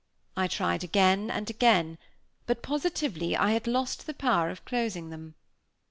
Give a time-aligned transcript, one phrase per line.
[0.35, 1.99] I tried again and again;
[2.47, 5.35] but, positively, I had lost the power of closing them.